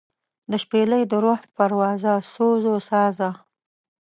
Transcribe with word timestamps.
دشپیلۍ 0.51 1.03
دروح 1.11 1.39
پروازه 1.55 2.13
سوزوسازه 2.33 3.29